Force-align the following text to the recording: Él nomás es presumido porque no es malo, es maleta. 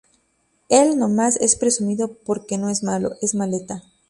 Él 0.69 0.97
nomás 0.97 1.35
es 1.35 1.55
presumido 1.55 2.11
porque 2.25 2.57
no 2.57 2.69
es 2.71 2.81
malo, 2.81 3.11
es 3.21 3.35
maleta. 3.35 3.83